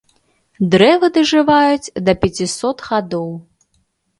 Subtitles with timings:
[0.75, 3.29] Дрэвы дажываюць да пяцісот гадоў.